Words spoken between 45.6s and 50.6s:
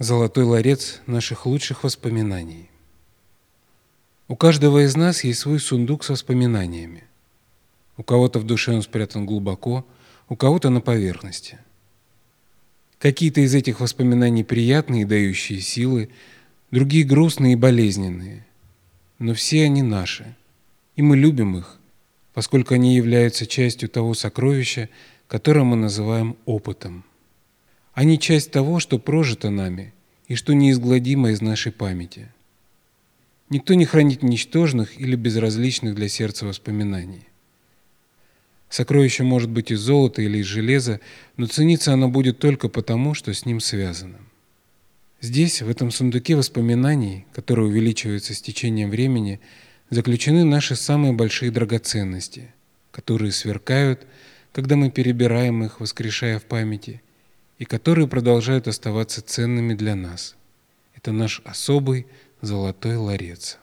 в этом сундуке воспоминаний, который увеличивается с течением времени, заключены